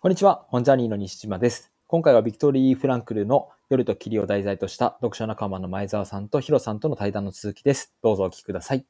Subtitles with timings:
[0.00, 1.72] こんにちは、本ジャーニーの西島です。
[1.88, 7.92] 今回はビクトリー・フランクルの夜と霧を題材とした読書仲間の前澤さんとヒロさんとの対談の続きです。
[8.00, 8.86] どうぞお聞きください。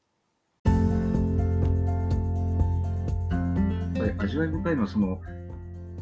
[0.65, 0.75] やっ
[3.97, 5.19] ぱり味わい深いのはその、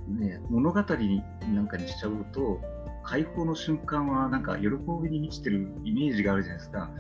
[0.10, 2.60] ね、物語なんかにしちゃうと
[3.05, 4.68] 解放の瞬間はなんか喜
[5.02, 6.92] びに満ちてるイメージがあるじゃないですか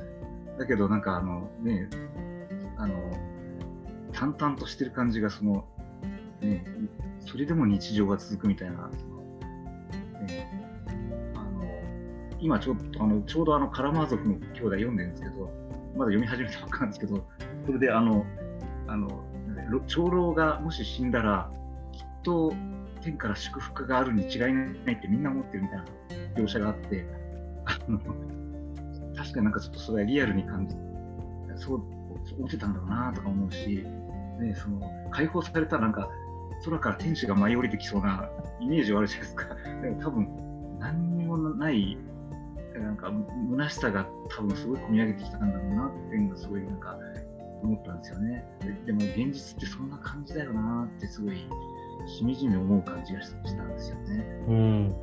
[0.57, 1.89] だけどなんかあのね
[2.77, 2.95] あの
[4.13, 5.65] 淡々としてる感じがその、
[6.39, 6.63] ね、
[7.27, 8.89] それでも日常が続くみたいな、
[10.25, 10.49] ね、
[11.35, 11.65] あの
[12.39, 15.51] 今ちょっとあのちょうどあのカラマーゾフの兄弟読んでるんですけど
[15.95, 17.25] まだ読み始めたばっかなんですけど
[17.65, 18.25] それであの
[18.87, 19.23] あの
[19.87, 21.51] 長老がもし死んだら
[21.91, 22.53] きっと
[23.01, 25.85] 天から祝福があるに違いないってみんな思ってるみたいな
[26.35, 27.05] 描写があって
[27.65, 27.99] あの
[29.15, 30.75] 確かになんかちょっとそれはリアルに感じ
[31.61, 31.81] そう
[32.37, 33.83] 思ってたんだろうなとか思うし、
[34.39, 36.09] ね、その解放されたらなんか
[36.63, 40.29] 空から天使が舞い降りてきそうなイメージはあるじゃないですか でも多分
[40.79, 41.97] 何にもない
[42.75, 43.11] なんか
[43.51, 46.97] 虚しさが多分すごい込み上げてきたんだろうなっていうのがすごいなんか
[47.63, 48.45] 思ったんですよね。
[48.85, 51.37] でも現実ってそんな感じだよなってすごい
[52.05, 54.25] しみじみ思う感じがしたんですよね。
[54.47, 54.95] うん。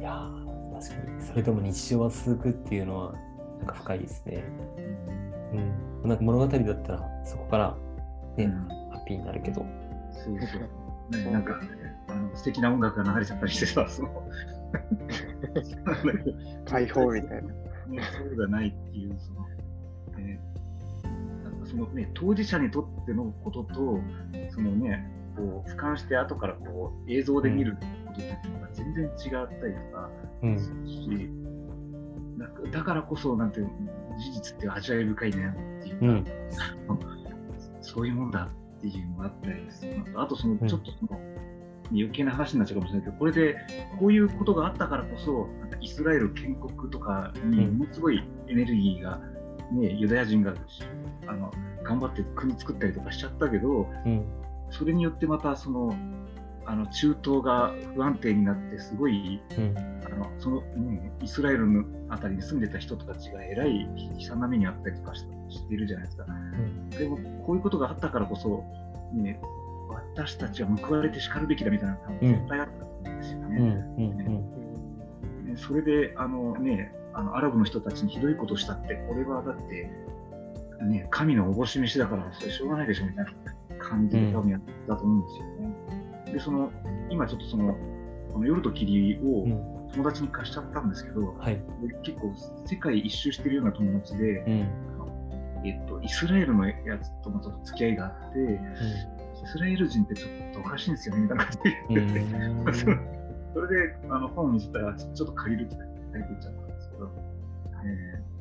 [0.00, 0.28] いや
[0.72, 1.22] 確かに。
[1.22, 3.14] それとも日常は続くっていうのは
[3.58, 4.44] なんか深いですね。
[6.02, 6.08] うん。
[6.08, 7.76] なんか物語だったらそこから
[8.36, 9.64] ね、うん、ハッピーになるけど。
[10.14, 11.16] そうそう。
[11.16, 11.60] ね、なんか、
[12.08, 14.28] あの素敵な音楽が流れちゃったりしてさ、その
[16.66, 17.52] 解放みたいな。
[17.86, 19.46] ね、そうじゃないっていう、その、
[20.18, 24.00] えー、なんかそのね、当事者にとってのことと、
[24.50, 30.10] そのね、こう俯瞰して後からこう映像で見ることっていうのが全然違ったりとか
[30.58, 31.28] するし、
[32.64, 33.68] うん、だからこそなんて事
[34.32, 36.24] 実って味わい深いねっていうか、うん、
[37.82, 38.48] そういうもんだ
[38.88, 41.20] っていうのがあったりですあとそのちょっとその、
[41.90, 43.56] 余計な話になっちゃうかもしれないけどこれで
[43.98, 45.48] こういうことがあったからこそ
[45.80, 49.20] イスラエル建国とかにものすごいエネルギーが、
[49.72, 50.54] ね、ユダヤ人が
[51.26, 51.50] あの
[51.82, 54.24] 頑張って国作ったりとかしちゃったけど、うん。
[54.70, 55.94] それによってまたその
[56.66, 59.74] あの中東が不安定になってすごい、うん、
[60.06, 63.86] あのその、ね、イスラエルのあたりに住んでた人たちがえらい
[64.18, 65.26] 悲惨な目にあったりとかし
[65.68, 68.64] ているじゃないですか、うん、でもこういうことがあったからこそ、
[69.12, 69.40] ね、
[69.88, 73.84] 私たちは報われてしかるべきだみたいなのが絶対あったと思うんですよね。
[75.56, 79.88] それであの、ね、あのアラブの人たちにひどいことをしたってこれはだって、
[80.84, 83.32] ね、神のおぼし飯だからそれしょうがないでしょみたいな。
[83.84, 85.52] 感じで多分やったと思うんですよね。
[86.26, 86.72] うん、で、その、
[87.10, 87.76] 今ちょっとその、
[88.32, 89.46] この夜と霧を
[89.92, 91.62] 友達に貸しちゃったんですけど、うんはい、
[92.02, 92.32] 結構
[92.66, 94.66] 世界一周してるような友達で、うん、
[95.64, 101.86] えっと、イスラエルのやつともちょっと付き合いがあって、イスラエル人ってちょっとおかしいんですよね、みたいな感じで。
[101.90, 103.00] 言ってて、
[103.54, 107.10] それであの本を見せたら、ちょっと借りるって書いて言っちゃったんですけど、
[107.84, 108.34] えー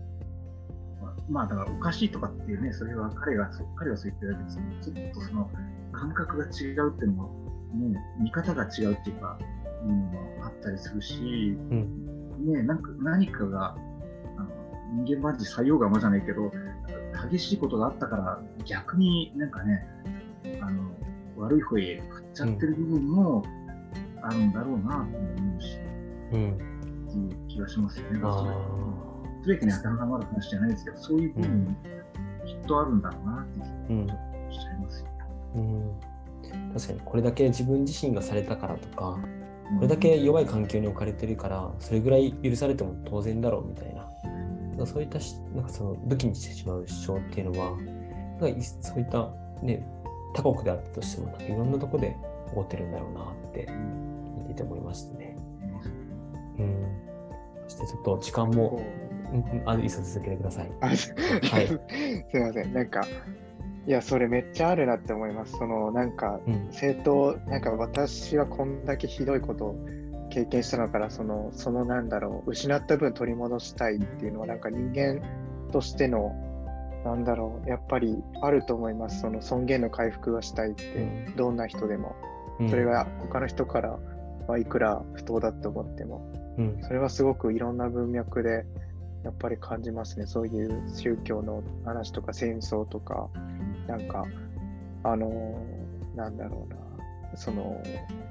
[1.30, 5.50] まあだからおかしいとかっていうね、それは彼が彼がそう言ってるだけですけど、ちょっとその
[5.92, 7.30] 感覚が違うっていうのも、
[7.74, 13.76] ね、見方が違うっていうか、いうのもあったりするし、うん、ね、なんか何かが、
[14.38, 16.52] あの人間マジ採用がまじゃないけど、
[17.30, 19.86] 激しいことがあったから逆になんかね、
[20.62, 20.92] あの
[21.38, 23.44] 悪い方へ振っちゃってる部分も
[24.22, 25.78] あるんだろうなと思うし、
[26.32, 26.58] うん、っ
[27.12, 28.20] ていう気がしますよね。
[29.46, 31.78] 全てに当てはまる話じゃないですけど、そういう部分、
[32.46, 34.16] きっとあるんだろうなっていう気が
[34.52, 35.08] しちゃいますよ、
[35.56, 36.00] うん。
[36.74, 39.20] 確かに、これだけ自分自身がされたからとか、
[39.76, 44.03] これだけ弱い環境に置かれてるから、それぐらい許されても当然だろうみたいな、
[44.86, 45.20] そういった
[45.56, 47.78] なんかその武器にしてしまう主張っていうのは、
[48.42, 49.30] なんかそういった、
[49.62, 49.86] ね、
[50.34, 52.18] 他国であったとしても、いろんなところで
[52.50, 55.36] 起こってるんだろうなって聞いてて思いましたね。
[56.60, 56.86] うん、
[57.68, 58.82] そしてちょっと時間も
[59.66, 60.72] あ、いい続けてください。
[60.80, 61.14] はい、 す
[62.34, 62.74] みません。
[62.74, 63.02] なんか、
[63.88, 65.54] いや、それめっちゃあるなって思います。
[65.54, 69.76] その、なんか、政党、なんか私はこんだけひどいことを
[70.34, 75.22] 経験したのから、その、そのなんだろう、失った分取り戻したいっていうのは、なんか人間
[75.72, 76.34] としての、
[77.06, 79.22] なんだろう、やっぱりあると思います。
[79.22, 82.16] その尊厳の回復がしたいって、うん、どんな人でも。
[82.70, 84.00] それが他の人から
[84.48, 86.22] はいくら不当だと思っても、
[86.58, 88.66] うん、それはすごくいろんな文脈で
[89.24, 90.26] やっぱり感じますね。
[90.26, 93.30] そういう宗教の話とか戦争とか、
[93.88, 94.26] なんか、
[95.04, 95.64] あの、
[96.16, 97.82] なんだろうな、その、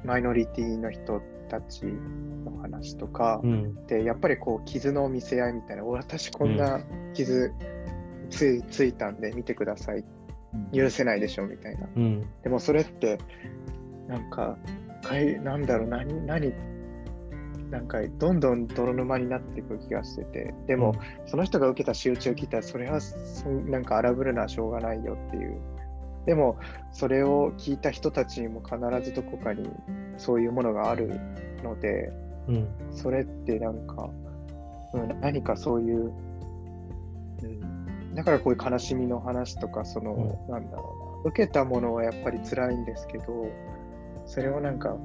[0.05, 1.21] マイノリティの人
[1.53, 6.81] たちの話とか、うん、で、やっぱりこう、傷の見せ合いみたいな、私こんな
[7.13, 7.53] 傷
[8.31, 10.05] ついついたんで見てください。
[10.75, 11.87] 許せないでしょみたいな。
[11.95, 13.19] うん、でもそれって、
[14.09, 14.57] なんか、
[15.03, 16.55] かいなんだろう、何、何、
[17.71, 25.61] なんかどんどん泥沼になっていく気がしてて、でも、うん、その人が受けた仕打ちを聞いたら、それはそなんか荒ぶるのはしょうがないよっていう。
[26.27, 26.57] でも、
[26.93, 29.69] それを聞いた人たちにも必ずどこかに
[30.19, 31.21] そういうものがある
[31.65, 32.13] ので、
[32.49, 34.09] うん、それってなんか、
[34.95, 36.13] うん、何かそういう、
[37.43, 40.13] うん、だからこういう悲しみの話とか、その、
[40.49, 43.25] うん、なんだろうな、受けたものはやっぱり辛いんですけど、
[44.27, 44.97] それをなんか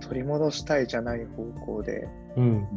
[0.00, 2.08] 取り戻したいじゃない方向で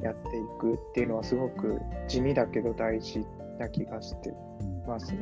[0.02, 3.26] やっていくっていうのはすごく地味だけど大事
[3.60, 4.34] な気がして
[4.88, 5.20] ますね。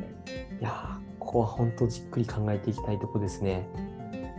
[0.60, 3.68] いやここは本当じっくり考えていきたいとこですね。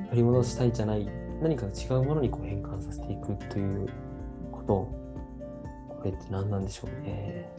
[0.10, 1.10] 取り戻したいじゃない
[1.42, 3.88] 何か違うものにこう変換させていくという
[4.52, 4.68] こと
[5.90, 7.50] これって何なんでしょうね。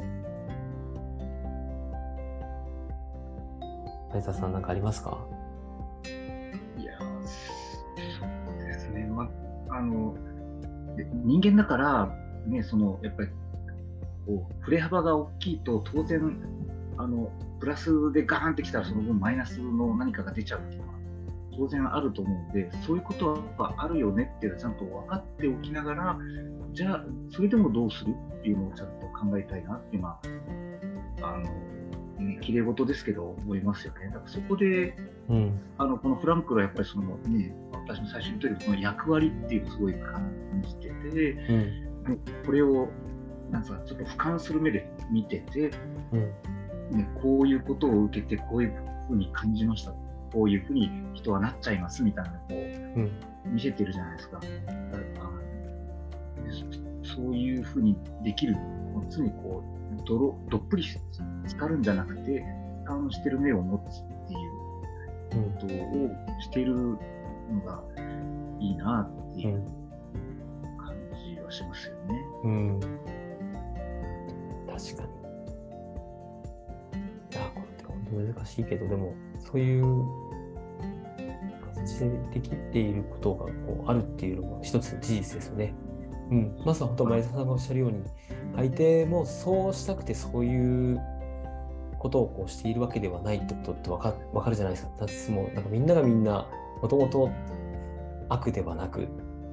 [4.13, 5.19] 前澤さん何かありますか？
[6.79, 9.05] いやそうですね。
[9.07, 9.29] ま
[9.69, 10.15] あの
[11.25, 12.09] 人間だから
[12.47, 13.29] ねそのやっぱり
[14.25, 16.21] こう振れ幅が大きいと当然
[16.99, 20.95] あのプラスでガーンってきたらその分マイナスの何かが出ちゃうっていうのは
[21.57, 26.19] 当然あると思うんでそういうことはあるよねっていうのはちゃんと分かっておきながら
[26.73, 30.21] じゃあそれでもどうするっていうのをちゃんと考えたいなって今
[31.23, 34.09] あの、ね、きれい事ですけど思いますよね。
[34.09, 34.95] だからそこで、
[35.31, 42.89] うん、あのこのフランクはやっぱりそのね私も最初に言ったけどこの役割っていうのをすごい感じてて、うん、これを
[43.51, 45.71] なんかちょっと俯瞰する目で見てて、
[46.13, 46.56] うん
[46.91, 48.73] ね、こういうことを受けてこういう
[49.09, 49.93] ふうに感じました
[50.33, 52.37] こういうふうに人はなっちゃいますみたいなの
[53.07, 53.09] を
[53.47, 54.41] 見せてるじゃないですか。
[57.03, 58.57] そういうふうにできる、
[59.11, 61.01] 常にこうどどっぷり浸
[61.57, 62.45] かるんじゃなくて、
[62.85, 66.99] 俯瞰してる目を持つっていうことをしてるの
[67.65, 67.83] が
[68.61, 69.65] いいなっていう
[70.79, 70.95] 感
[71.35, 72.25] じはしますよね。
[72.45, 72.81] うん、
[74.67, 75.26] 確かに。
[78.13, 79.85] 難しいけど、でも、そういう
[81.87, 85.75] 形でできていることがこうあるっていうのも一つの事実ですよね。
[86.31, 88.03] うん、まずは本当前田さんがおっしゃるように
[88.57, 91.01] 相手もそうしたくてそういう
[91.99, 94.93] ことをこうしているわけではないってことって分か分かるじゃないですか。
[94.99, 96.49] だってもうなんかみんながみんな
[96.83, 97.31] もともと
[98.29, 99.07] 悪ではなく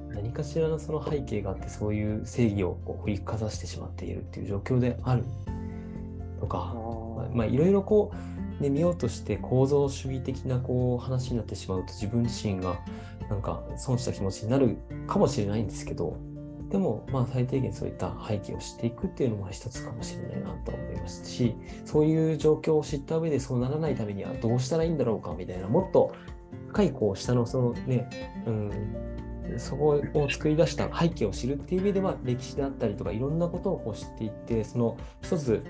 [0.08, 5.24] 何かしらのその背景があってそういう正義をこう振りかざしてしまっているっていう状況である
[6.40, 6.74] とか
[7.32, 12.80] まあいろいろこうで見ようとして構造主義的なこう話になってしまうと自分自身が
[13.28, 16.16] なんか損した気持ちになるかもしれないんですけど
[16.70, 21.54] でもまあ最低限そういった背景を知っていくっていうのも一つかもしれないなと思いますし
[21.84, 26.14] そういう状況を知った上でそうならないためにはどうしたらいいんだろうかみたいなもっと
[26.68, 28.08] 深いこう下のそのね、
[28.46, 28.70] うん、
[29.58, 35.64] そこを作り出した背景を知るっていう上では歴史であったりとかいろんなことをこう知っていってその一つ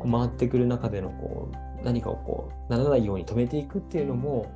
[0.00, 4.52] 回ってくる中でのこう何かをこうならないように止めていくっていうのも、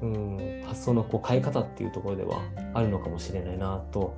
[0.00, 2.42] うん、発想のこう変え方っていうところでは
[2.74, 4.16] あるのかもしれないなと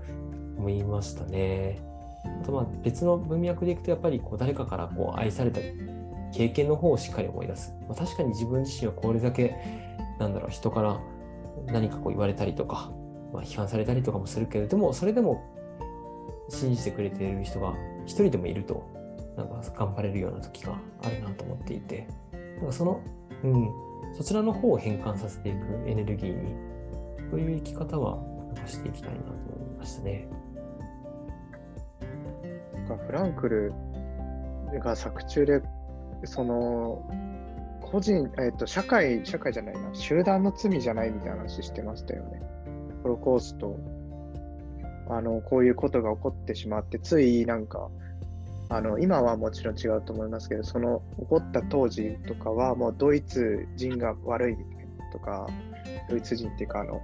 [0.56, 1.80] 思いましたね。
[2.24, 5.60] あとまあ別の文脈でいくとやっぱりこう誰かからこう愛された
[6.32, 7.72] 経験の方をしっかり思い出す。
[7.88, 9.56] まあ、確かに自分自身はこれだけ
[10.18, 11.00] なんだろう人から
[11.66, 12.90] 何かこう言われたりとか、
[13.32, 15.44] まあ、批判されたりとかもするけれどもそれでも
[16.48, 18.88] 信じてくれている人が一人でもいると
[19.36, 22.06] なんか頑張れるような時があるなと思っていて
[22.72, 23.00] その、
[23.42, 23.70] うん、
[24.14, 26.54] そちらの方を変換させていくエネルギーに、
[27.30, 30.28] そういう生き方はなんかしていきたいなと思いましたね。
[32.74, 33.72] なんかフランクル
[34.80, 35.62] が作中で、
[36.24, 37.02] その、
[37.80, 42.42] 個人、えっと、社会、社会じゃないな、集団の罪じゃないみたいな話してましたよね。
[43.02, 43.78] ホロコースト、
[45.08, 47.90] あの、こういうことが起こってしまって、ついなんか、
[48.70, 54.56] あの今はもちろん違うと思いますけど、その起こった当時とかは、もうドイツ人が悪い
[55.12, 55.46] とか、
[56.08, 57.00] ドイツ人っていうか、あの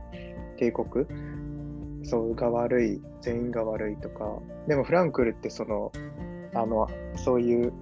[0.57, 1.07] 帝国？
[2.03, 5.93] そうが悪い、全員が悪いとか、でもフランクルってその、
[6.55, 7.73] あのそういう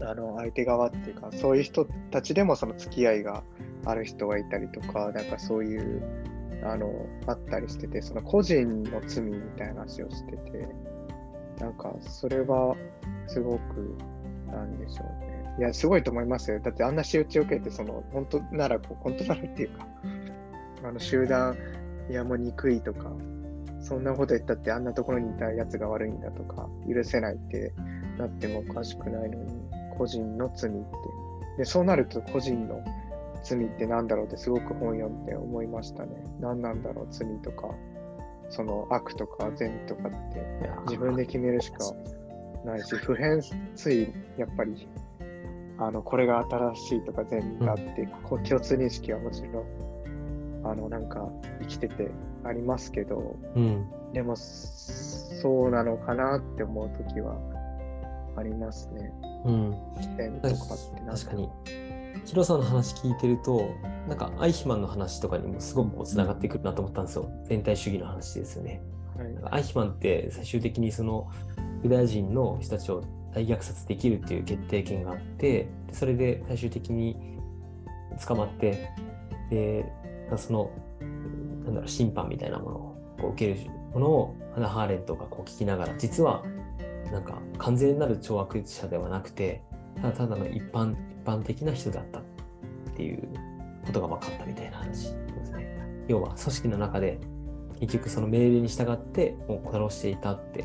[0.00, 3.44] あの相手側っていうか、そういう人たちでもその付き合いが
[3.84, 6.02] ある人がいたりとか、なんかそういう
[6.64, 10.66] あのあったりしてて、その個人の罪みたいな話をしてて、
[11.60, 12.76] なんか、それは
[13.26, 13.96] すごく、
[14.50, 15.38] なんでしょうね。
[15.58, 16.60] いや、すごいと思いますよ。
[16.60, 19.86] だってあんな仕打ちを受けて、その、本当なら、こう、本当ならっていうか、
[20.84, 21.56] あの集団、
[22.08, 23.12] いや、もう憎いとか、
[23.80, 27.72] そんなこと言ったってあんなところにいたやつが悪いんだとか、許せないって
[28.18, 30.80] なってもおかしくないのに、個人の罪って。
[31.58, 32.80] で、そうなると個人の
[33.42, 36.24] 罪って何だろうってすごく本読んで思いましたね。
[36.40, 37.74] 何なんだろう、罪とか。
[38.50, 41.78] その悪とか善とかって自分で決めるしか
[42.64, 43.40] ないし、 普遍
[43.74, 43.90] つ
[44.36, 44.88] やっぱり
[45.78, 49.64] あのこれが新しいとか善だって、うん、共通認識はもちろん
[50.64, 51.28] あのなんか
[51.60, 52.10] 生きてて
[52.44, 57.36] ありますけど、うん、でもそうなのかなって思う時は
[58.36, 59.12] ありますね。
[59.44, 59.76] うん、
[60.16, 60.56] 善とかっ
[60.94, 61.48] て確かに。
[62.24, 63.70] ヒロさんの話聞いてると
[64.08, 68.80] なんかアイヒマンの話とかにもすごくこうつながってくるなと思ったんですよ全体主義の話ですよね。
[69.16, 71.30] はい、アイヒマンって最終的にその
[71.82, 77.16] ユダヤ人の人たちを大虐殺できるっていう決定権があってそれで最終的に
[78.26, 78.88] 捕まって
[79.50, 79.84] で
[80.36, 80.70] その
[81.64, 86.42] なんだろう審判みたいなものをこう受けるものをハナ・ハーレントがこう聞きながら実は
[87.12, 89.62] なんか完全なる懲悪者ではなくて
[89.96, 92.22] ただただの一般一般的な人だったっ
[92.96, 93.28] ていう
[93.88, 96.04] ことが分かったみたいな話ですね。
[96.08, 97.18] 要は組織の中で
[97.80, 100.64] 結局その命令に従ってもう殺していたって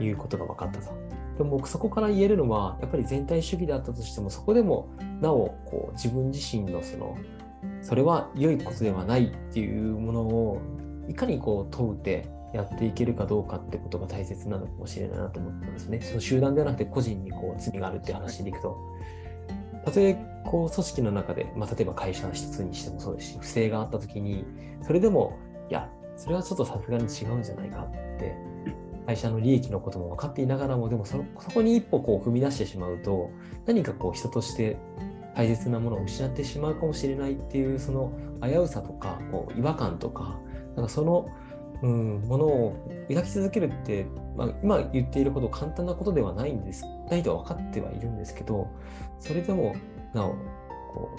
[0.00, 0.92] いうことが分かったと。
[1.38, 4.88] でも僕そこから言えるのはやっぱり全体主義であったとしてもそこでも
[5.20, 7.16] なおこう自分自身のその
[7.82, 10.60] それは良いことではないっていうものを
[11.08, 16.00] いかにこう問うてやっていけるかどうかってことが大切なのかもしれないなと思ったんですね。
[16.00, 18.78] その集団ではなくて個人にこう罪があるって話でいくと。
[19.84, 24.44] たとえこう組織の中で、まあ、例えば会社の一つにしてもそうですし、不正があった時に、
[24.82, 25.38] それでも、
[25.70, 28.36] いや、それはちょっとさすがに違うんじゃないかって
[29.06, 33.30] 会社の利益のことも分かっていながらもでもそそこに一歩こう踏み出してしまうと
[33.66, 34.76] 何かこう人として
[35.34, 38.12] 大切なものを失ってしまうかもしれないっていうその
[38.42, 40.38] 危うさとかこう違和感とか
[40.76, 41.28] なんかその、
[41.84, 48.68] うん、ものを描き続けるって、まあ、今言っているほど簡単なことではないんですないとは分かってはいるんですけど
[49.20, 49.76] それでも
[50.14, 51.14] なおこ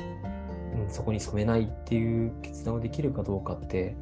[0.75, 3.95] う、うん、そこに染めないっていう決断をできるかどうかって、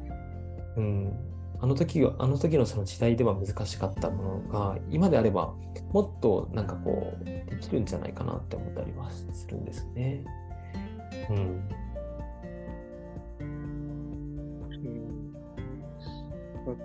[0.76, 1.12] うん、
[1.60, 5.54] あの時、あの時のその時代では難しかったものが、今であれば、
[5.92, 10.24] もっとなんかこう、できるんじゃないかなって思ったりはするんですね。
[11.30, 11.68] うん。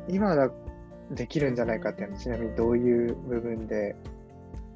[0.07, 0.50] 今だ
[1.12, 3.95] できるんじゃないかっていうのは、ちなみにどういう部分で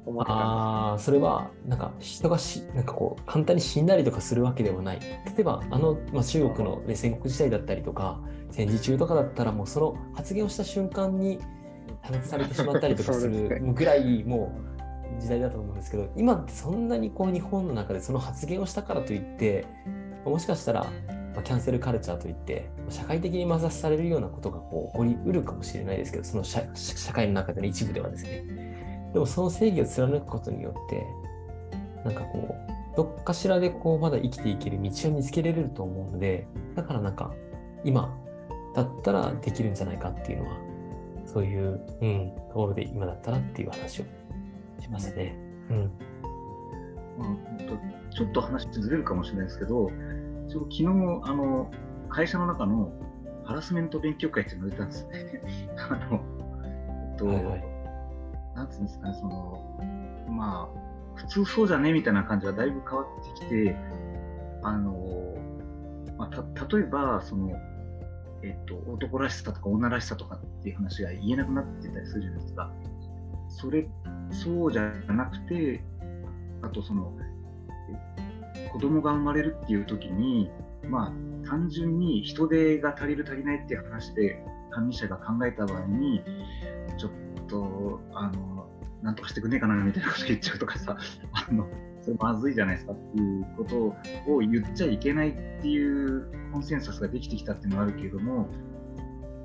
[0.06, 5.00] 思ってああ、それは、なんか人がし、なんかこう、簡単に死んだりとかするわけではない。
[5.00, 8.20] 例えば、あの、まあ、中国の、ね、戦国時代だったりとか、
[8.50, 11.38] 戦時中とかだったら、もうその発言をした瞬間に、
[12.02, 14.52] 破滅されてしまったりとかする ぐらい、も
[15.18, 19.64] う、時代だと思うんですけど、今ってそんなにこう、日本の中でその発言をしたからといって、
[20.24, 20.86] もしかしたら、
[21.34, 26.62] まあ、キャンセルカルチャーといって、社会的に摩擦されるようなことがこう起こりうるかもしれないですけど、その社
[27.12, 29.10] 会の中での一部ではですね。
[29.12, 31.06] でもその正義を貫くことによって、
[32.04, 37.32] なんかこう、どっかしらでこう、まだ生きていける道を見つけられると思うので、だからなんか、
[37.84, 38.16] 今
[38.74, 40.56] だったらできるんじゃないかっていうのは、
[41.26, 44.04] そういう、うん、ところで今だったらっていう話を
[44.80, 45.36] しますね。
[45.70, 45.90] うん。
[47.18, 49.90] まあ、ちょっと話ずれるかもしれないですけど、
[50.48, 50.84] ちょ昨日、
[51.24, 51.70] あの、
[52.08, 52.92] 会社の中の
[53.44, 55.42] ハラスメント勉強会っていうのが出たんですね。
[55.76, 56.20] あの、
[56.64, 57.74] えっと、はいはい
[58.54, 59.80] なんつうんですかね、その、
[60.28, 63.76] まあ、普通そうじゃねみたいな感じがだいぶ変わってきて、
[64.62, 65.34] あの、
[66.16, 67.50] まあ、た例えば、その、
[68.42, 72.72] えっと、男らしさとか女らしさとかっていう話が言えなくなってたりするじゃないですか。
[73.48, 73.88] それ、
[74.30, 74.82] そうじゃ
[75.12, 75.82] なくて、
[76.62, 77.12] あとその、
[78.74, 80.50] 子供が生まれるっていう時に、
[80.88, 86.20] まあ、単純に人手が足りる足りないっていう話で管理者が考えた場合に
[86.98, 87.12] ちょっ
[87.48, 88.66] と、あの、
[89.00, 90.96] なんとかしてくんねえかなみたいなこと言っちゃうとかさ、
[91.48, 91.68] あの、
[92.00, 93.76] それまずいじゃないですかっていうこと
[94.32, 98.48] を言っちゃいけないっていうコンセンサスができてきたっていうのがあるけれども、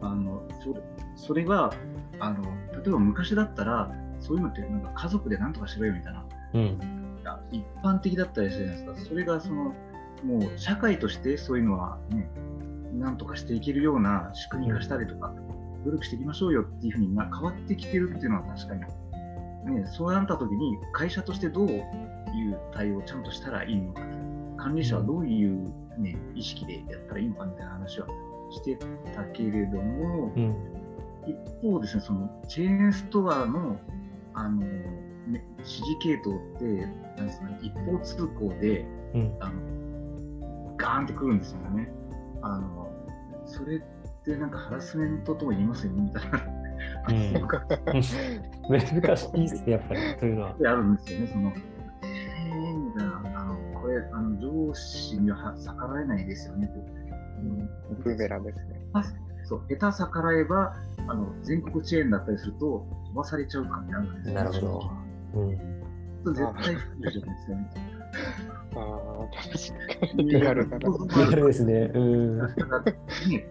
[0.01, 0.81] あの、それ
[1.15, 1.71] それは、
[2.19, 6.98] あの、例えば昔だったら、そういうのってなんか家族で何とかしろよみたいな、うん、
[7.51, 9.09] 一般的だったりするじゃないですか。
[9.09, 9.75] それがその、
[10.23, 12.29] もう社会としてそういうのはね、
[12.93, 15.33] なんとかしていけるような仕組み化したりとか、
[15.85, 18.81] 努力していきましょうよっていうふうにな変わってきてるっていうのは確かに、
[19.75, 21.83] ね、そうなった時に会社としてどういう
[22.73, 24.01] 対応をちゃんとしたらいいのか
[24.57, 28.07] 管理者はどういう、ね、意識でやったらいいのかみたいな話は
[28.51, 28.77] して
[29.13, 30.55] たけれども、うん、
[31.25, 33.79] 一方ですねそのチェーンストアの
[34.33, 34.63] あの、
[35.29, 36.65] ね、指示系統って
[37.17, 41.89] なんですか、ね、一方通行で、うん、あのガーンってくるんですよね。
[42.41, 42.91] あの
[43.45, 43.81] それっ
[44.23, 46.43] てなんかハラスメントとも言いますよねみたいな。
[47.09, 47.33] うん、
[48.69, 50.55] 難しいですね、やっぱり、というのは。
[50.59, 51.53] あるんですよね、その、
[52.03, 56.73] えー、みたいな、あのこれ、あの上司には逆らえないですよね、と。
[57.39, 58.81] うん、ブーメランですね。
[58.93, 59.03] あ
[59.49, 60.75] そう下手さから言えば
[61.07, 64.91] あの全国チェーンだったりすると飛ばされちゃう感じなんですよ、ね、なるほど。
[65.33, 67.69] うん、絶対不利じゃないですよね。
[68.75, 70.25] ああ、確かに。
[70.25, 70.89] リアルだな。
[71.27, 71.91] リアルですね。
[71.93, 72.37] うん。
[72.39, 72.45] ね、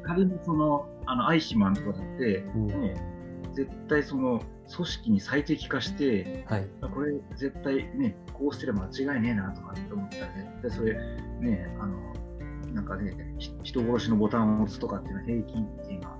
[0.03, 2.95] 仮にそのあのアイヒマンとかだって、うんね、
[3.55, 4.43] 絶対その
[4.75, 6.67] 組織に最適化して、はい。
[6.81, 10.95] これ絶対ね、こうすれば間違いねえなとかって思ったら、絶対それ、
[11.41, 12.15] ね、あの、
[12.75, 16.17] なんかね、ひ人殺しのボタンを押すとかっていうのは平均っていうのは、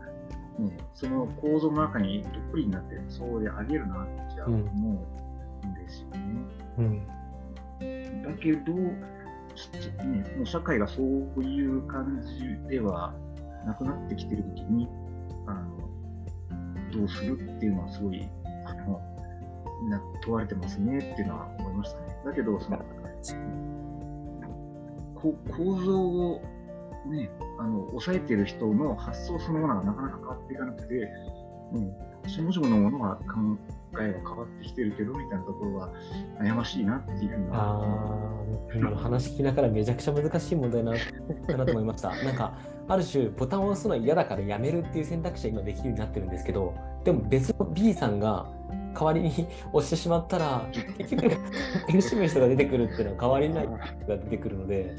[0.59, 4.99] ね、その構造の中にどっぷりになってるそうであげるなってじゃあううん
[5.89, 6.19] ですよね。
[6.79, 8.23] うん。
[8.23, 8.93] だけど、ね、
[10.37, 13.15] もう社会がそういう感じでは
[13.67, 14.87] なくなってきてるときに
[15.47, 15.77] あの、
[16.93, 18.29] どうするっていうのはすごい
[18.67, 19.01] あの
[19.89, 22.17] な問われてますねっていうのは思いましたね。
[22.25, 22.79] だけど、その
[25.15, 26.43] こ構造を、
[27.07, 30.95] ね、あの抑えている人の発想そのものがなかなか変わっていかなくて、
[31.73, 31.93] うん、
[32.29, 33.23] 下々のものは考
[34.01, 35.93] えが変わってきてるけどみたいなところは
[36.41, 37.55] 悩ましいなっていうふうな。
[37.55, 42.11] あの話聞きながらめちゃくちゃ難しい問題なだなと思いました。
[42.25, 42.53] なんか、
[42.87, 48.47] ある種、ボタンを押すの嫌だからやめるっていう選択肢は今できるようになってるんですけど、でも別の B さんが
[48.95, 49.31] 代わりに
[49.73, 50.67] 押してしまったら、
[50.99, 51.37] 結局、
[51.91, 54.95] 苦しむ人が出てくるっていうのは変わりない人が出てくるので、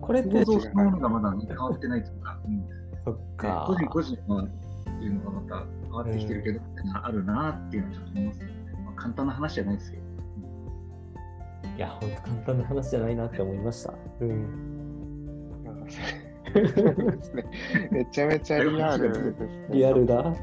[0.00, 2.64] これって構、造そのものがまだ、ね、変わってないというか、うん、
[3.04, 3.64] そっか。
[3.66, 4.48] 個人個人のっ
[4.98, 6.60] ていうのがまた変わってきてるけど、
[7.02, 8.46] あるなっていうのはちょっと思いますね。
[8.84, 10.04] まあ、簡単な話じゃないですけど。
[11.76, 13.94] いや、本当簡単な話じゃないなって思いました。
[14.20, 14.74] うん。
[15.64, 17.44] そうですね。
[17.90, 19.68] めちゃめちゃリアルですね。
[19.70, 20.34] リアルだ。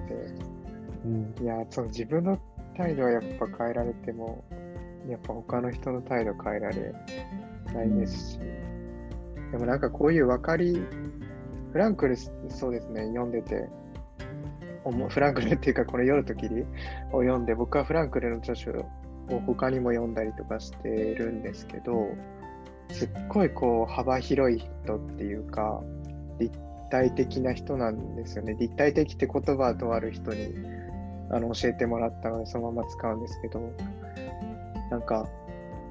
[1.05, 1.36] うん。
[1.41, 2.38] いや、その自分の
[2.77, 4.43] 態度はやっぱ変えられても、
[5.10, 6.93] やっぱ他の人の態度変えられ
[7.74, 8.39] ないですし、
[9.51, 10.81] でもなんかこういう分かり、
[11.72, 13.70] フランクル、そうですね、読んでて、
[15.10, 16.62] フランクルっていうか、この夜と霧
[17.12, 22.08] を読んで、僕はフランクルの著書を他にも読んだりとかしてるんですけど、
[22.90, 25.82] すっごいこう幅広い人っていうか、
[26.40, 26.58] 立
[26.90, 28.55] 体的な人なんですよね。
[28.60, 30.53] 立体的って言葉とある人に
[31.29, 33.72] あの教えてもらったので、そのまま使うんですけど、
[34.90, 35.27] なんか、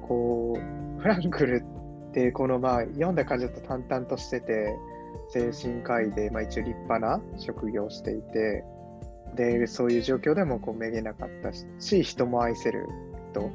[0.07, 1.65] こう、フランクル
[2.09, 4.75] って、このまあ、読んだ感じだと淡々としてて、
[5.29, 8.63] 精神科医で、まあ、一応立派な職業をしていて、
[9.35, 12.87] で、そういう状況でもこうめげなかったし、人も愛せる
[13.31, 13.51] 人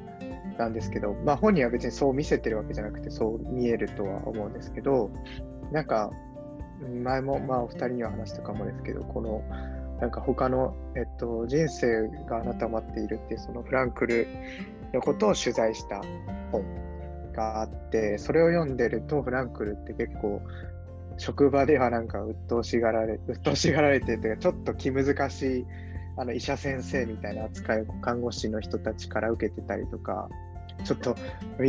[0.59, 5.11] なんですけど、まあ本人は別にそう見せてるわけじゃなくて、そう見えるとは思うんですけど、
[5.73, 6.11] なんか、
[7.03, 9.43] 前もまあお二人には話したかもですけど、この、
[10.01, 14.27] なんか他の、えっと、人生があなたを待っているっていう、そのフランクル
[14.93, 16.03] のことを取材した
[16.53, 16.65] 本
[17.33, 20.43] があって、それを読んでると、フランクルって結構、
[21.19, 25.67] 職場ではなんか鬱陶しがられ、 鬱陶しがられてというか、ちょっと気難しい
[26.17, 30.29] あの医者先生みたいな扱いを看護師の人たちから受けてたりとか、
[30.85, 31.17] ちょっと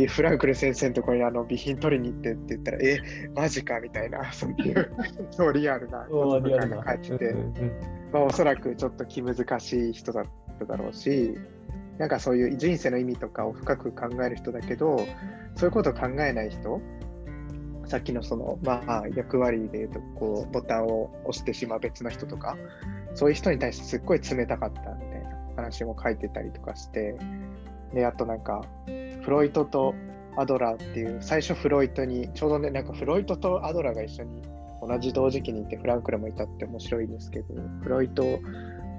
[0.08, 2.98] フランクル先生のところにあの備品取りに行ってって言ったら、え、
[3.34, 4.90] マジかみたいな、 そういう、
[5.30, 7.34] そうリアルなこととかが書いてて、
[8.12, 10.24] まあ、おそらくちょっと気難しい人だっ
[10.58, 11.36] ただろうし、
[11.98, 14.98] なんかそういう人生の意味とかを深く考える人だけど、
[15.56, 16.80] そういうことを考えない人、
[17.88, 22.56] さっきのその、まあ、役割で言うと、こう、ボタンを押してしまう別の人とか、
[23.14, 27.16] そういう人に対してすっごい冷たかったみたいな話も書いてたりとかして、
[27.94, 28.62] で、あとなんか、
[29.22, 29.94] フロイトと
[30.36, 34.42] アドラーっていう、最初フロイトに、ちょうどね、なんかフロイトとアドラーが一緒に
[34.82, 38.22] 同じ同時期にいて、フランクルもいたって面白いんですけど、フロイト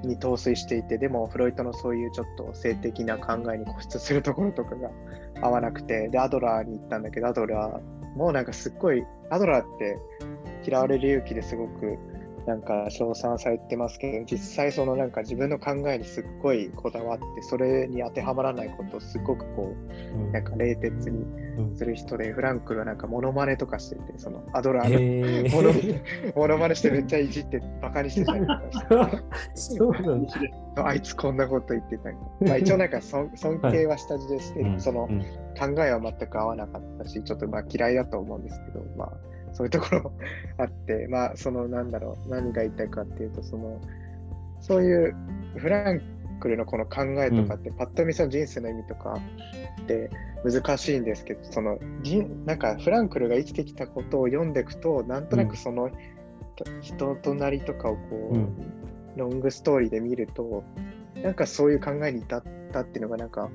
[0.03, 4.89] に陶酔していて、でもフロイトのそういうちょっと性的な考えに固執するところとかが
[5.41, 9.97] 合わなくて、で、アドラーに行ったんだけど、アドラーもうなんかすっごい、アドラーって
[10.67, 11.97] 嫌われる勇気ですごく
[12.45, 19.75] なんか称賛されてますけど、実際そのなんか自分の考えにすっごいこだわって、それに当てはまらないことをすごくこ
[20.29, 21.25] う、なんか冷徹に
[21.75, 25.73] する人で、フランクルはなんかモノマネとかしてて、そのアドラーのモノ,、
[26.35, 28.61] モノマネしてめっちゃいじってバカにしてたりとか
[29.55, 30.31] して、そうなんだ。
[30.85, 35.07] あいつこんなこと言ってたり、まあ、一応なんか尊尊敬は下地でして、その
[35.59, 39.11] 考えは全く合わなかったし、ちょっとまあ嫌いだと思うんですけど、まあ
[39.59, 40.13] そういうところ
[40.57, 43.81] あって、まあ、その、なんだろう、何が言いたいかっていうと、その、
[44.61, 45.15] そういう
[45.57, 46.01] フラン
[46.39, 49.19] クルのこの考えとかって、うん、パッと見その人生の意味とか
[49.81, 50.09] って
[50.45, 51.77] 難しいんですけど、その、
[52.45, 55.91] なんかフランクルが生きてきたことを読んでいくと、なんとなくその、うん、
[56.79, 58.53] 人となりとかをこう、うん、
[59.17, 60.63] ロングストーリーで見ると、
[61.21, 63.49] なんかそういう考えに至ったっていうのが、なんか、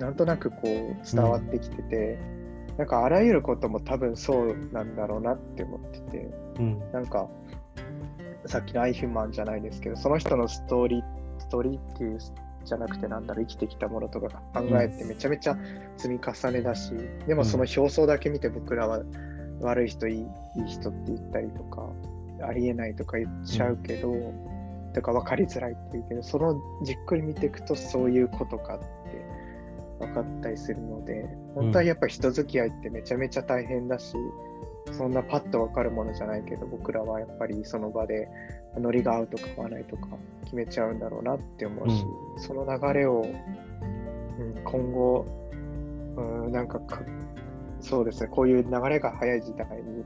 [0.00, 0.66] なんとなくこう
[1.08, 2.18] 伝わってきてて、
[2.78, 7.28] なんかあらゆることも多分そうなんだろうなって思ってて、うん、なんか
[8.46, 11.04] さっきのアイヒューマンじゃないですけど、その人のストーリー、
[11.38, 12.18] ストーリーっていう
[12.64, 15.56] じゃなくて、なんだろう、生きてきたものとか考えてめちゃめちゃ
[15.96, 16.92] 積み重ねだし、
[17.26, 19.02] でもその表層だけ見て僕らは
[19.60, 21.88] 悪い人いい、いい人って言ったりとか、
[22.46, 24.12] ありえないとか言っちゃうけど、
[24.94, 29.21] とか分かりづらいって言うけど、そのじっくり見ていくとそういうことかって
[30.06, 34.16] 分かったりするので、本当はやっぱ人付き合いってめちゃめちゃ大変だし、
[34.90, 38.28] そんなパッと分かるものじゃないけど、僕らはやっぱりその場で
[38.76, 40.08] ノリが合うとか合わないとか
[40.44, 42.04] 決めちゃうんだろうなって思うし、
[42.36, 45.26] うん、その流れを、うん、今後、
[46.16, 46.80] うん、なんか
[47.80, 50.04] そうですね、こういう流れが早い時代に、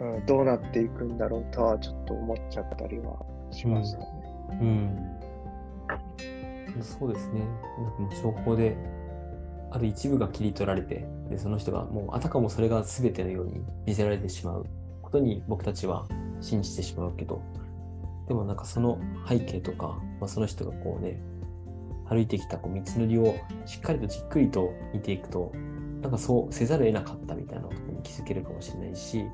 [0.00, 3.16] うん、どうなっていくんだろうとはちょっと思っちゃったりは
[3.50, 4.06] しましたね。
[4.60, 4.68] うん、
[6.76, 7.40] うん、そうですね。
[7.40, 8.76] なんかもう情報で
[9.70, 14.66] ある一部が切り取られてでその人がもうあたかもそれが全てのように見せられてしまう
[15.02, 16.06] ことに僕たちは
[16.40, 17.42] 信じてしまうけど
[18.28, 21.20] でもなんかその背景とか、まあ、その人がこうね
[22.08, 25.52] 歩いてきたこう道のりをしっかりとじっくりと見ていくと
[26.00, 29.24] なんかそうせざるを得なかったみたいなことに気づけるかもしれないし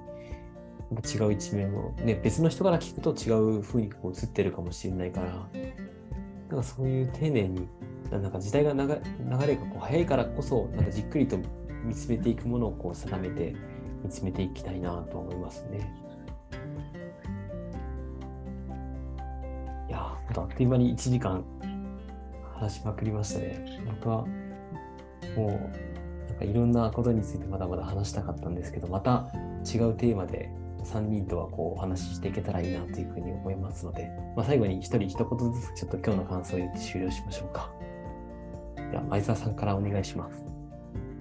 [1.14, 5.48] 違う一面を、ね、別の人から聞くと違う風にこう映ってるかもしれないから
[6.48, 7.68] なんかそういう丁寧に
[8.18, 8.78] なんか時代が流
[9.46, 11.38] れがこう早いからこそなんかじっくりと
[11.84, 13.54] 見つめていくものをこう定めて
[14.02, 15.92] 見つめていきたいなと思いますね。
[19.88, 21.44] いやあっという間に1時間
[22.54, 23.82] 話しまくりましたね。
[23.86, 24.26] 僕は
[25.36, 29.28] もうなんかいろんなことについてまだまだ話したかったんですけどまた
[29.64, 30.50] 違うテーマで
[30.84, 37.70] 3人とはこうお話ししていけたらいいなというふうに思いますので、まあ、最後に1人一言ずつちょっと今日の感想を言って終了しましょうか。
[38.94, 40.44] では前澤さんからお願いします。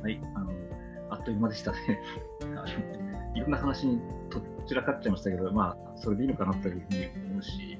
[0.03, 0.51] はい、あの
[1.09, 1.79] あっという間でしたね。
[3.33, 7.79] いろんな話にとっちらかっちゃいましたけど、まあ、それでいいのかなというふうに思うし、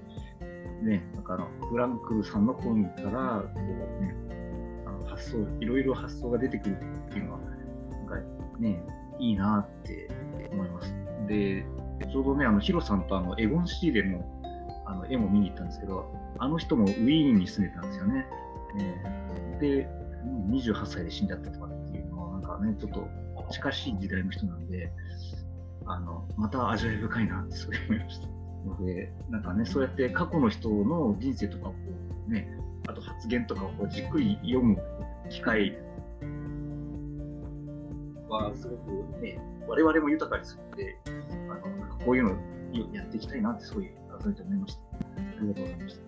[0.82, 4.16] ね、なんかあのフランクルさんの本からこう、ね、
[4.88, 6.78] あの発想、いろいろ発想が出てくる
[7.10, 7.40] っていうのは、
[7.92, 8.16] なんか
[8.60, 8.84] ね、
[9.20, 10.10] いいなって
[10.52, 10.96] 思います。
[11.28, 11.64] で、
[12.12, 14.26] ちょうどね、あのヒロさんとあのエゴン・シーレの
[14.88, 18.26] あの絵も見に行ったんですけど、あの人もウィーンに住んでたんですよね。
[18.80, 19.23] えー、
[19.60, 19.88] で、
[20.50, 23.08] 28歳で死んじゃったとかっていうのは、なんかね、ちょっと
[23.52, 24.92] 近しい時代の人なんで、
[25.86, 28.28] あのまた味わい深いなってすごい思いました。
[28.66, 31.78] ので、なんかね、そうやって過去の人の人生とかをこ
[32.28, 32.48] うね、
[32.88, 34.78] あと発言とかをこうじっくり読む
[35.30, 35.78] 機会
[38.30, 40.98] はすごくね、我々も豊かにするので、
[41.50, 42.36] あのなんかこういうのを
[42.94, 43.90] やっていきたいなってすごい
[44.20, 44.82] 改めて思いました。
[44.98, 46.02] ありがとうございました。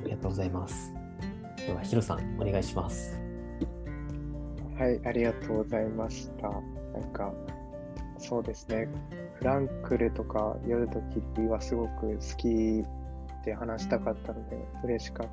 [0.00, 0.97] ありがとうございます。
[1.68, 3.20] では、ヒロさん、お願いします。
[4.78, 6.48] はい、ありがとうございました。
[6.48, 7.30] なんか、
[8.16, 8.88] そうですね、
[9.34, 12.82] フランクルとか夜とキッはすごく好き
[13.44, 15.28] で話したかったので、嬉しかっ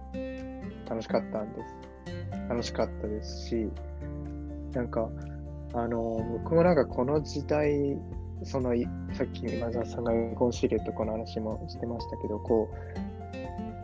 [0.86, 2.50] た、楽しかったんです。
[2.50, 3.70] 楽しかったですし、
[4.74, 5.10] なんか、
[5.74, 7.98] あの、僕もなんかこの時代、
[8.44, 8.74] その、
[9.14, 13.06] さっき今澤さんがゴンシリエットこの話もしてましたけど、こう、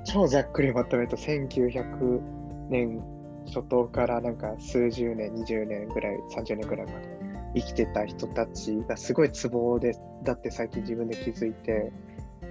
[0.04, 2.41] 超ざっくりまとめると1900
[2.72, 3.04] 年
[3.46, 7.08] 初頭からなんか数十年、20年ぐらい、30年ぐらいまで
[7.56, 9.92] 生きてた人たちがすごいツボで、
[10.24, 11.92] だって最近自分で気づいて、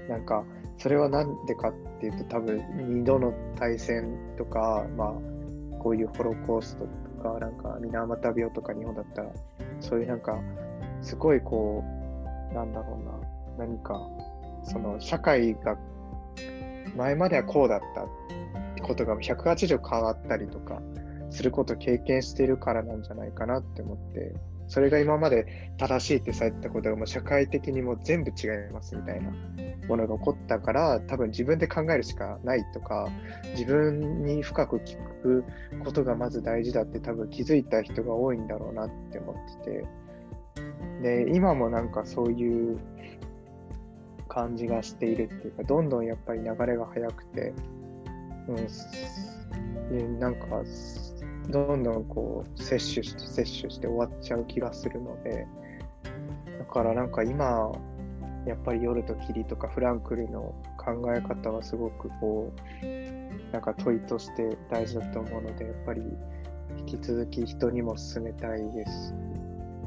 [0.08, 0.44] なんか
[0.78, 5.12] それは何でかっていうと多分2度の大戦とか、まあ
[5.78, 9.30] こういうホロコーストとか、なんか水俣病とか日本だったら、
[9.80, 10.38] そういうなんか
[11.00, 11.82] すごいこ
[12.52, 13.98] う、なんだろうな、何か
[14.64, 15.78] その社会が
[16.96, 18.06] 前まではこうだった。
[18.80, 20.82] ことが180変わったりとか
[21.30, 24.34] することを経験してるからなんじゃないかなって思って、
[24.68, 29.30] それが今まで正しいってされたことがもう社会的にも全部違いますみたいな
[29.88, 33.08] ものが起こったから、多分自分で考えるしかないとか、
[33.52, 35.44] 自分に深く聞く
[35.84, 42.78] ことがまず大事だって多分気づいた人が多いんだろうなって思ってて、で、今もなんかそういう
[44.28, 47.52] 感じがしているっていうか、どんどんやっぱり流れが速くて、
[48.48, 50.62] うん、なんか、
[51.48, 55.46] どんどんこう、摂取して、摂取して終わっちゃう気がするので、
[56.58, 57.72] だからなんか今、
[58.46, 66.02] やっぱり夜と霧とかフランクルの考え方はすごくこう、なんか問いとして大事だと思うので、やっぱり
[66.78, 69.14] 引き続き人にも勧めたいです。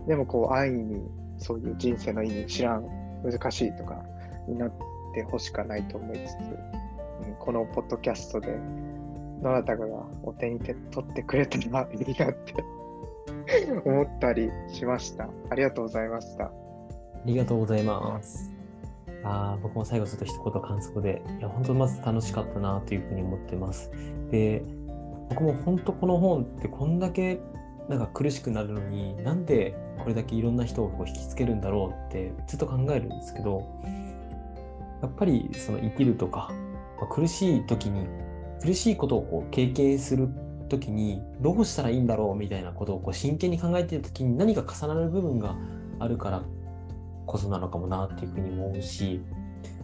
[0.08, 1.02] でもこう、安易に
[1.38, 2.86] そういう人生の意味知らん、
[3.24, 4.04] 難しいとか
[4.48, 4.72] になっ
[5.14, 6.83] てほしかないと思いつつ、
[7.44, 8.58] このポッドキャストで、
[9.42, 12.56] どなたかがお手に取ってくれたらいいなって
[13.84, 15.28] 思ったりしました。
[15.50, 16.46] ありがとうございました。
[16.46, 16.52] あ
[17.26, 18.50] りがとうございます。
[19.26, 23.92] あ僕も最後ちょっと一言感想で、いや、本当まず楽しかったなというふうに思ってます。
[24.32, 24.64] で、
[25.30, 27.42] 僕も本当この本ってこんだけ
[27.90, 33.68] なんか苦しくなるのになんでこれだけいろんな人をこう引きつけるんだろうってずっと考えるんですけど
[35.02, 36.54] やっぱりその生きるとか、
[36.98, 38.08] まあ、苦しい時に
[38.62, 40.30] 苦しいことをこう経験する
[40.70, 45.56] 時にどうしたらいいんだろうみたいなことをこう真剣に考えてる時に何か重なる部分が
[46.00, 46.44] あるから
[47.26, 49.22] こそなのかもなっていうふうに思うし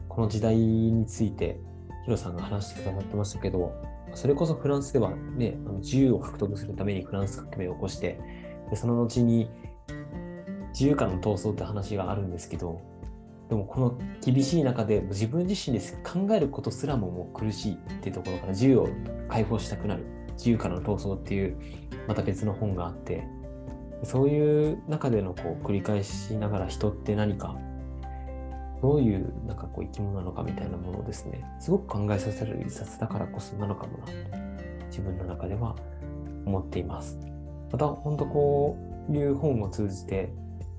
[0.08, 1.60] この時代について
[2.06, 3.74] ヒロさんが話してくださってましたけど
[4.15, 8.19] それこそフランスではね自由を獲得するためにフランス革命を起こして
[8.74, 9.50] その後に
[10.69, 12.82] 自由からの闘争って話があるんですけど
[13.49, 18.89] でもこの厳しい中で自分自身で考えることすらももう苦しいっていうところから自由を
[19.27, 20.05] 解放したくなる。
[20.38, 21.57] 自由からの闘争っていう
[22.07, 23.27] また別の本があって。
[24.03, 27.57] そういう中でのこう繰り返しながら人って何か
[28.81, 34.12] どういうなんかこう生き物なのかみたいなものをですねすごく考えさせる一冊だからこそなのかもなと
[34.88, 35.75] 自分の中では
[36.45, 37.19] 思っています。
[37.71, 38.77] また本当こ
[39.09, 40.31] ういう本を通じて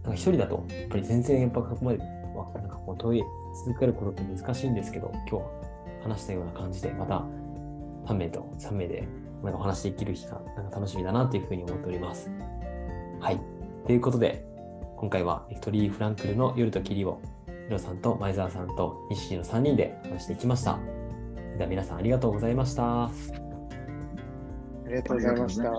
[0.02, 1.98] なんか一人だとやっぱり全然やっぱここまで
[2.54, 3.22] なんかこう問い
[3.64, 7.24] 続けることって難しいんですけど今日話したような感じでまた
[8.06, 9.06] 3名と3名で
[9.42, 12.30] なんかお話できる日がなんか楽しみだなというふうに思っております
[13.20, 13.40] はい。
[13.86, 14.42] ということで、
[14.96, 17.20] 今回はビクトリー・フランクルの夜と霧を、
[17.66, 20.78] ヒロさんと前澤さんと西の3人で話していきました。
[21.58, 23.04] では皆さんありがとうございました。
[23.04, 23.10] あ
[24.88, 25.70] りがとうございました。